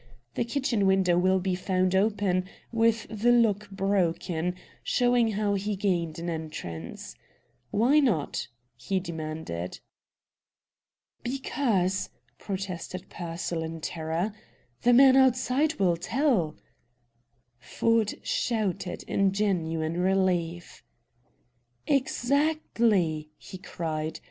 [0.33, 6.17] The kitchen window will be found open, with the lock broken, showing how he gained
[6.17, 7.13] an entrance.
[7.69, 9.79] Why not?" he demanded.
[11.21, 12.09] "Because,"
[12.39, 14.33] protested Pearsall, in terror,
[14.81, 16.55] "the man outside will tell"
[17.59, 20.83] Ford shouted in genuine relief.
[21.85, 24.19] "Exactly!" he cried.